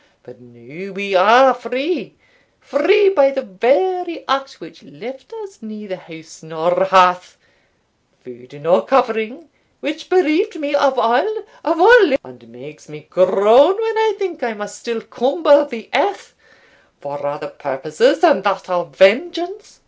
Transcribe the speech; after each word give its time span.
But 0.23 0.41
now 0.41 0.91
we 0.93 1.13
are 1.13 1.53
free 1.53 2.15
free 2.59 3.09
by 3.09 3.29
the 3.29 3.43
very 3.43 4.27
act 4.27 4.59
which 4.59 4.81
left 4.81 5.31
us 5.43 5.59
neither 5.61 5.95
house 5.95 6.41
nor 6.41 6.85
hearth, 6.85 7.37
food 8.23 8.59
nor 8.59 8.83
covering 8.83 9.49
which 9.79 10.09
bereaved 10.09 10.59
me 10.59 10.73
of 10.73 10.97
all 10.97 11.43
of 11.63 11.79
all 11.79 12.15
and 12.23 12.47
makes 12.49 12.89
me 12.89 13.05
groan 13.11 13.79
when 13.79 13.97
I 13.99 14.15
think 14.17 14.41
I 14.41 14.53
must 14.55 14.79
still 14.79 15.01
cumber 15.01 15.65
the 15.67 15.87
earth 15.93 16.33
for 16.99 17.23
other 17.23 17.49
purposes 17.49 18.21
than 18.21 18.41
those 18.41 18.67
of 18.69 18.95
vengeance. 18.95 19.79